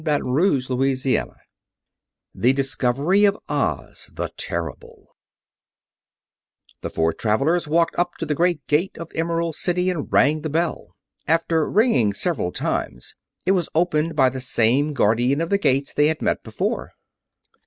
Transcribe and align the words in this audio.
Chapter 0.03 0.57
XV 0.57 1.03
The 2.33 2.53
Discovery 2.53 3.23
of 3.23 3.37
Oz, 3.47 4.09
the 4.11 4.31
Terrible 4.35 5.15
The 6.81 6.89
four 6.89 7.13
travelers 7.13 7.67
walked 7.67 7.99
up 7.99 8.15
to 8.17 8.25
the 8.25 8.33
great 8.33 8.65
gate 8.65 8.97
of 8.97 9.11
Emerald 9.13 9.53
City 9.55 9.91
and 9.91 10.11
rang 10.11 10.41
the 10.41 10.49
bell. 10.49 10.95
After 11.27 11.69
ringing 11.69 12.13
several 12.13 12.51
times, 12.51 13.13
it 13.45 13.51
was 13.51 13.69
opened 13.75 14.15
by 14.15 14.29
the 14.29 14.39
same 14.39 14.93
Guardian 14.93 15.39
of 15.39 15.51
the 15.51 15.59
Gates 15.59 15.93
they 15.93 16.07
had 16.07 16.19
met 16.23 16.41
before. 16.43 16.93